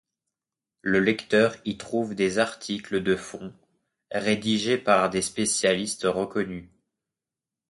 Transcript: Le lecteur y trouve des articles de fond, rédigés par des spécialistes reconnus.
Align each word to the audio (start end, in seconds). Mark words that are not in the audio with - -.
Le 0.81 0.99
lecteur 0.99 1.55
y 1.63 1.77
trouve 1.77 2.15
des 2.15 2.39
articles 2.39 3.03
de 3.03 3.15
fond, 3.15 3.53
rédigés 4.11 4.79
par 4.79 5.11
des 5.11 5.21
spécialistes 5.21 6.05
reconnus. 6.05 6.67